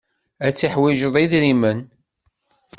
[0.45, 1.79] Ad teḥwijeḍ idrimen.